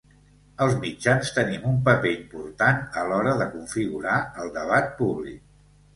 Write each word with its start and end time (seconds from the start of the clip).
Els 0.65 0.71
mitjans 0.85 1.29
tenim 1.35 1.67
un 1.73 1.77
paper 1.89 2.13
important 2.13 2.81
a 3.03 3.07
l’hora 3.11 3.35
de 3.43 3.47
configurar 3.53 4.19
el 4.45 4.51
debat 4.57 4.93
públic. 5.03 5.41